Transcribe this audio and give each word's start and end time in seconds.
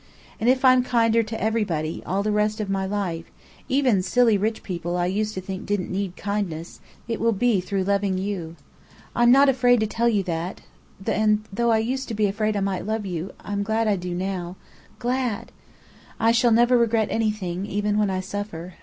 And 0.39 0.49
if 0.49 0.65
I'm 0.65 0.81
kinder 0.83 1.21
to 1.21 1.39
everybody, 1.39 2.01
all 2.07 2.23
the 2.23 2.31
rest 2.31 2.59
of 2.59 2.71
my 2.71 2.87
life 2.87 3.25
even 3.69 4.01
silly 4.01 4.35
rich 4.35 4.63
people 4.63 4.97
I 4.97 5.05
used 5.05 5.35
to 5.35 5.41
think 5.41 5.67
didn't 5.67 5.91
need 5.91 6.15
kindness 6.15 6.79
it 7.07 7.19
will 7.19 7.33
be 7.33 7.61
through 7.61 7.83
loving 7.83 8.17
you. 8.17 8.55
I'm 9.15 9.31
not 9.31 9.47
afraid 9.47 9.79
to 9.81 9.85
tell 9.85 10.09
you 10.09 10.23
that, 10.23 10.61
and 11.05 11.43
though 11.53 11.69
I 11.69 11.77
used 11.77 12.07
to 12.07 12.15
be 12.15 12.25
afraid 12.25 12.57
I 12.57 12.61
might 12.61 12.87
love 12.87 13.05
you, 13.05 13.33
I'm 13.41 13.61
glad 13.61 13.87
I 13.87 13.95
do, 13.95 14.15
now 14.15 14.55
glad! 14.97 15.51
I 16.19 16.31
shall 16.31 16.51
never 16.51 16.79
regret 16.79 17.09
anything, 17.11 17.67
even 17.67 17.99
when 17.99 18.09
I 18.09 18.21
suffer. 18.21 18.73